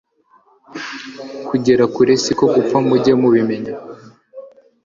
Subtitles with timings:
[1.47, 3.73] kugera kure si ko gupfa mujye mubimenya